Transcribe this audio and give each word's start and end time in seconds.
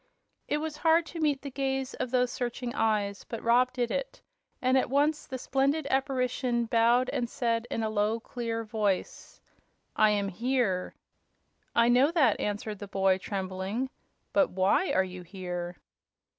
It 0.47 0.57
was 0.57 0.77
hard 0.77 1.05
to 1.13 1.19
meet 1.19 1.43
the 1.43 1.51
gaze 1.51 1.93
of 1.93 2.09
those 2.09 2.31
searching 2.31 2.73
eyes, 2.73 3.23
but 3.23 3.43
Rob 3.43 3.71
did 3.71 3.91
it, 3.91 4.19
and 4.59 4.75
at 4.75 4.89
once 4.89 5.27
the 5.27 5.37
splendid 5.37 5.85
apparition 5.91 6.65
bowed 6.65 7.07
and 7.09 7.29
said 7.29 7.67
in 7.69 7.83
a 7.83 7.89
low, 7.91 8.19
clear 8.19 8.63
voice: 8.63 9.39
"I 9.95 10.09
am 10.09 10.29
here." 10.29 10.95
"I 11.75 11.87
know 11.89 12.09
that," 12.09 12.39
answered 12.39 12.79
the 12.79 12.87
boy, 12.87 13.19
trembling, 13.19 13.91
"but 14.33 14.49
WHY 14.49 14.91
are 14.91 15.03
you 15.03 15.21
here?" 15.21 15.77